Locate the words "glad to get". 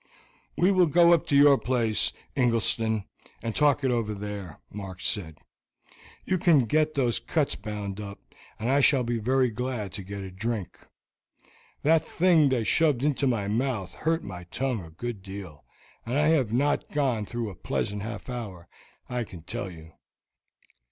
9.51-10.21